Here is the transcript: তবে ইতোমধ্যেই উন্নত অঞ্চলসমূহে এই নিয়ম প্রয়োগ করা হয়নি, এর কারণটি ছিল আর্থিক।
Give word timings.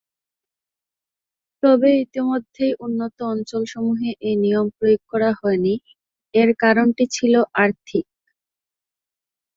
তবে 1.63 1.89
ইতোমধ্যেই 2.03 2.73
উন্নত 2.79 3.17
অঞ্চলসমূহে 3.31 4.09
এই 4.21 4.35
নিয়ম 4.35 4.67
প্রয়োগ 4.77 5.01
করা 5.11 5.29
হয়নি, 5.39 5.73
এর 6.33 6.49
কারণটি 6.63 7.03
ছিল 7.15 7.33
আর্থিক। 7.63 8.05